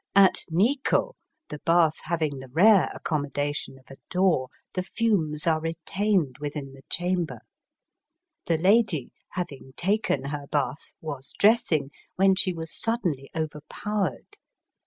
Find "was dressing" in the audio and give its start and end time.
11.01-11.91